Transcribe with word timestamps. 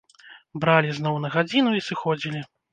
Бралі 0.63 0.95
зноў 1.01 1.21
на 1.27 1.33
гадзіну 1.37 1.71
і 1.83 1.87
сыходзілі. 1.91 2.47